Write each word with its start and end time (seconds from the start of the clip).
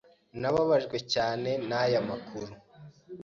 Nababajwe 0.39 0.97
cyane 1.13 1.49
naya 1.69 1.99
makuru. 2.09 2.53